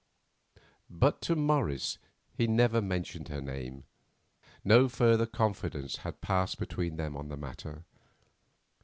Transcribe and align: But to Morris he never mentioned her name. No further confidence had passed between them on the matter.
But 0.89 1.21
to 1.21 1.35
Morris 1.35 1.99
he 2.33 2.47
never 2.47 2.81
mentioned 2.81 3.27
her 3.27 3.39
name. 3.39 3.83
No 4.63 4.89
further 4.89 5.27
confidence 5.27 5.97
had 5.97 6.21
passed 6.21 6.57
between 6.57 6.95
them 6.95 7.15
on 7.15 7.29
the 7.29 7.37
matter. 7.37 7.85